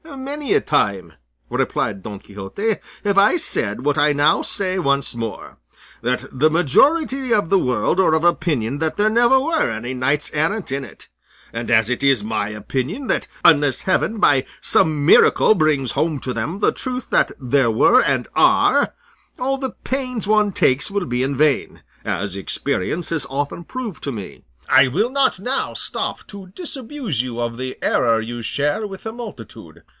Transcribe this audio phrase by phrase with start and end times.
[0.03, 1.13] "Many a time,"
[1.49, 5.57] replied Don Quixote, "have I said what I now say once more,
[6.01, 10.29] that the majority of the world are of opinion that there never were any knights
[10.33, 11.07] errant in it;
[11.53, 16.33] and as it is my opinion that, unless heaven by some miracle brings home to
[16.33, 18.93] them the truth that there were and are,
[19.39, 24.11] all the pains one takes will be in vain (as experience has often proved to
[24.11, 29.03] me), I will not now stop to disabuse you of the error you share with
[29.03, 29.83] the multitude.